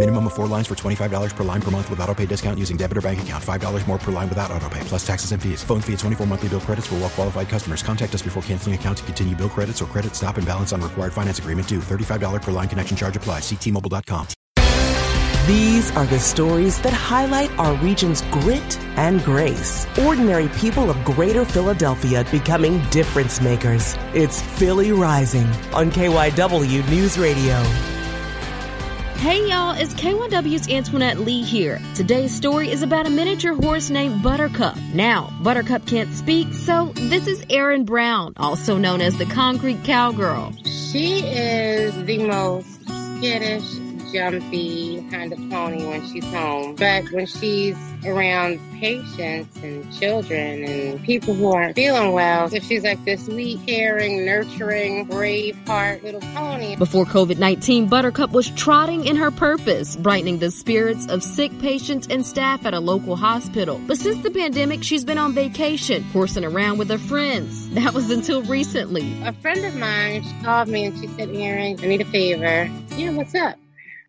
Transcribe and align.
Minimum 0.00 0.28
of 0.28 0.32
four 0.32 0.46
lines 0.46 0.66
for 0.66 0.74
$25 0.74 1.36
per 1.36 1.44
line 1.44 1.60
per 1.60 1.70
month 1.70 1.90
with 1.90 2.00
auto 2.00 2.14
pay 2.14 2.24
discount 2.24 2.58
using 2.58 2.78
debit 2.78 2.96
or 2.96 3.02
bank 3.02 3.20
account. 3.20 3.44
$5 3.44 3.86
more 3.86 3.98
per 3.98 4.10
line 4.10 4.30
without 4.30 4.50
auto 4.50 4.66
pay, 4.70 4.80
plus 4.84 5.06
taxes 5.06 5.32
and 5.32 5.42
fees. 5.42 5.62
Phone 5.62 5.82
fee 5.82 5.92
at 5.92 5.98
24 5.98 6.26
monthly 6.26 6.48
bill 6.48 6.60
credits 6.60 6.86
for 6.86 6.94
well 6.94 7.10
qualified 7.10 7.50
customers. 7.50 7.82
Contact 7.82 8.14
us 8.14 8.22
before 8.22 8.42
canceling 8.44 8.74
account 8.74 8.96
to 8.96 9.04
continue 9.04 9.36
bill 9.36 9.50
credits 9.50 9.82
or 9.82 9.84
credit 9.84 10.14
stop 10.14 10.38
and 10.38 10.46
balance 10.46 10.72
on 10.72 10.80
required 10.80 11.12
finance 11.12 11.38
agreement 11.38 11.68
due. 11.68 11.80
$35 11.80 12.40
per 12.40 12.50
line 12.50 12.66
connection 12.66 12.96
charge 12.96 13.14
applies. 13.14 13.44
See 13.44 13.56
T-Mobile.com. 13.56 14.26
These 15.46 15.90
are 15.90 16.06
the 16.06 16.18
stories 16.18 16.80
that 16.80 16.94
highlight 16.94 17.52
our 17.58 17.74
region's 17.84 18.22
grit 18.32 18.78
and 18.96 19.22
grace. 19.22 19.86
Ordinary 19.98 20.48
people 20.48 20.88
of 20.88 21.04
greater 21.04 21.44
Philadelphia 21.44 22.24
becoming 22.30 22.80
difference 22.88 23.42
makers. 23.42 23.96
It's 24.14 24.40
Philly 24.40 24.92
Rising 24.92 25.48
on 25.74 25.90
KYW 25.90 26.88
News 26.88 27.18
Radio. 27.18 27.99
Hey 29.20 29.46
y'all, 29.50 29.76
it's 29.76 29.92
KYW's 29.92 30.70
Antoinette 30.70 31.18
Lee 31.18 31.42
here. 31.42 31.78
Today's 31.94 32.34
story 32.34 32.70
is 32.70 32.82
about 32.82 33.06
a 33.06 33.10
miniature 33.10 33.54
horse 33.54 33.90
named 33.90 34.22
Buttercup. 34.22 34.78
Now, 34.94 35.30
Buttercup 35.42 35.86
can't 35.86 36.10
speak, 36.14 36.54
so 36.54 36.90
this 36.94 37.26
is 37.26 37.44
Erin 37.50 37.84
Brown, 37.84 38.32
also 38.38 38.78
known 38.78 39.02
as 39.02 39.18
the 39.18 39.26
Concrete 39.26 39.84
Cowgirl. 39.84 40.54
She 40.64 41.18
is 41.18 41.94
the 42.06 42.26
most 42.26 42.80
skittish, 43.18 43.74
jumpy 44.12 45.02
kind 45.10 45.32
of 45.32 45.38
pony 45.50 45.84
when 45.84 46.06
she's 46.08 46.24
home. 46.24 46.74
But 46.76 47.10
when 47.12 47.26
she's 47.26 47.76
around 48.04 48.58
patients 48.80 49.56
and 49.62 49.92
children 49.98 50.64
and 50.64 51.02
people 51.04 51.34
who 51.34 51.52
aren't 51.52 51.76
feeling 51.76 52.12
well, 52.12 52.48
so 52.48 52.58
she's 52.60 52.82
like 52.84 53.02
this 53.04 53.26
sweet, 53.26 53.60
caring, 53.66 54.24
nurturing, 54.24 55.04
brave 55.04 55.56
heart 55.66 56.02
little 56.02 56.20
pony. 56.20 56.76
Before 56.76 57.04
COVID 57.04 57.38
19, 57.38 57.88
Buttercup 57.88 58.30
was 58.30 58.50
trotting 58.50 59.06
in 59.06 59.16
her 59.16 59.30
purpose, 59.30 59.96
brightening 59.96 60.38
the 60.38 60.50
spirits 60.50 61.06
of 61.08 61.22
sick 61.22 61.56
patients 61.60 62.06
and 62.10 62.24
staff 62.24 62.64
at 62.66 62.74
a 62.74 62.80
local 62.80 63.16
hospital. 63.16 63.80
But 63.86 63.98
since 63.98 64.22
the 64.22 64.30
pandemic, 64.30 64.82
she's 64.82 65.04
been 65.04 65.18
on 65.18 65.32
vacation, 65.32 66.02
horsing 66.04 66.44
around 66.44 66.78
with 66.78 66.90
her 66.90 66.98
friends. 66.98 67.68
That 67.80 67.94
was 67.94 68.10
until 68.10 68.42
recently. 68.42 69.22
A 69.22 69.32
friend 69.32 69.64
of 69.64 69.74
mine, 69.74 70.22
she 70.22 70.44
called 70.44 70.68
me 70.68 70.84
and 70.84 70.98
she 70.98 71.06
said, 71.06 71.30
Erin, 71.30 71.78
I 71.80 71.86
need 71.86 72.02
a 72.02 72.04
favor. 72.04 72.70
Yeah, 72.96 73.12
what's 73.12 73.34
up? 73.34 73.56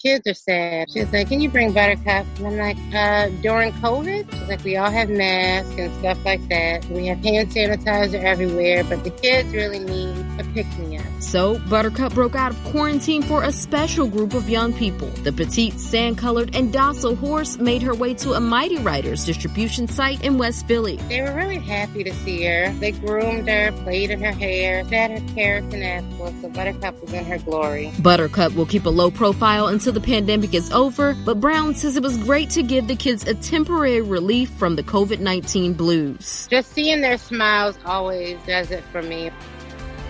Kids 0.00 0.28
are 0.28 0.34
sad. 0.34 0.92
She's 0.92 1.12
like, 1.12 1.26
Can 1.26 1.40
you 1.40 1.48
bring 1.48 1.72
Buttercup? 1.72 2.24
And 2.36 2.46
I'm 2.46 2.56
like, 2.56 2.76
uh, 2.94 3.30
during 3.42 3.72
COVID? 3.72 4.30
She's 4.32 4.48
like, 4.48 4.62
We 4.62 4.76
all 4.76 4.92
have 4.92 5.10
masks 5.10 5.74
and 5.76 5.92
stuff 5.98 6.24
like 6.24 6.46
that. 6.50 6.84
We 6.84 7.08
have 7.08 7.18
hand 7.18 7.50
sanitizer 7.50 8.22
everywhere, 8.22 8.84
but 8.84 9.02
the 9.02 9.10
kids 9.10 9.52
really 9.52 9.80
need 9.80 10.24
a 10.38 10.44
pick 10.54 10.66
me 10.78 10.98
up. 10.98 11.04
So, 11.18 11.58
Buttercup 11.68 12.14
broke 12.14 12.36
out 12.36 12.52
of 12.52 12.64
quarantine 12.66 13.22
for 13.22 13.42
a 13.42 13.50
special 13.50 14.06
group 14.06 14.34
of 14.34 14.48
young 14.48 14.72
people. 14.72 15.08
The 15.08 15.32
petite, 15.32 15.80
sand 15.80 16.16
colored, 16.16 16.54
and 16.54 16.72
docile 16.72 17.16
horse 17.16 17.58
made 17.58 17.82
her 17.82 17.92
way 17.92 18.14
to 18.14 18.34
a 18.34 18.40
Mighty 18.40 18.78
Writers 18.78 19.24
distribution 19.24 19.88
site 19.88 20.24
in 20.24 20.38
West 20.38 20.68
Philly. 20.68 20.98
They 21.08 21.22
were 21.22 21.34
really 21.34 21.58
happy 21.58 22.04
to 22.04 22.14
see 22.14 22.44
her. 22.44 22.72
They 22.74 22.92
groomed 22.92 23.48
her, 23.48 23.72
played 23.82 24.12
in 24.12 24.22
her 24.22 24.30
hair, 24.30 24.84
fed 24.84 25.10
her 25.10 25.34
carrots 25.34 25.74
and 25.74 25.82
apples, 25.82 26.34
so 26.40 26.50
Buttercup 26.50 27.00
was 27.02 27.12
in 27.12 27.24
her 27.24 27.38
glory. 27.38 27.92
Buttercup 27.98 28.54
will 28.54 28.66
keep 28.66 28.86
a 28.86 28.90
low 28.90 29.10
profile 29.10 29.66
until 29.66 29.87
the 29.92 30.00
pandemic 30.00 30.54
is 30.54 30.72
over, 30.72 31.14
but 31.24 31.40
Brown 31.40 31.74
says 31.74 31.96
it 31.96 32.02
was 32.02 32.16
great 32.18 32.50
to 32.50 32.62
give 32.62 32.88
the 32.88 32.96
kids 32.96 33.26
a 33.26 33.34
temporary 33.34 34.00
relief 34.00 34.50
from 34.50 34.76
the 34.76 34.82
COVID 34.82 35.20
19 35.20 35.74
blues. 35.74 36.48
Just 36.50 36.72
seeing 36.72 37.00
their 37.00 37.18
smiles 37.18 37.78
always 37.84 38.38
does 38.46 38.70
it 38.70 38.84
for 38.92 39.02
me. 39.02 39.30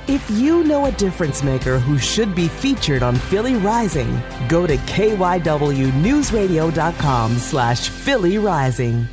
If 0.06 0.30
you 0.30 0.64
know 0.64 0.86
a 0.86 0.92
difference 0.92 1.42
maker 1.42 1.78
who 1.78 1.98
should 1.98 2.34
be 2.34 2.48
featured 2.48 3.02
on 3.02 3.14
Philly 3.14 3.56
Rising, 3.56 4.18
go 4.48 4.66
to 4.66 4.76
kywnewsradio.com 4.76 7.38
slash 7.38 7.88
Philly 7.90 8.38
Rising. 8.38 9.06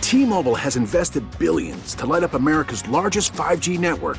T-Mobile 0.00 0.54
has 0.54 0.76
invested 0.76 1.24
billions 1.38 1.94
to 1.94 2.06
light 2.06 2.22
up 2.22 2.34
America's 2.34 2.86
largest 2.88 3.32
5G 3.32 3.78
network 3.78 4.18